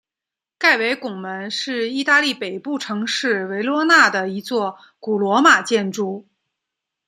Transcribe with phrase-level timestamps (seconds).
[0.57, 6.27] 盖维拱门是意大利北部城市维罗纳的一座古罗马建筑。